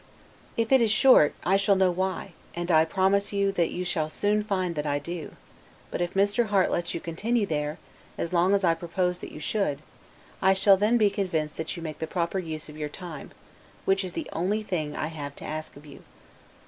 [0.57, 4.09] If it is short, I shall know why; and I promise you, that you shall
[4.09, 5.33] soon find that I do;
[5.91, 6.47] but if Mr.
[6.47, 7.77] Harte lets you continue there,
[8.17, 9.77] as long as I propose that you should,
[10.41, 13.29] I shall then be convinced that you make the proper use of your time;
[13.85, 16.01] which is the only thing I have to ask of you.